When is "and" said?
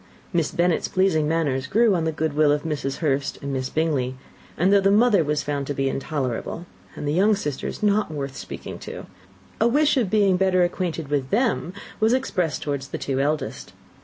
3.43-3.53, 4.57-4.73, 6.95-7.07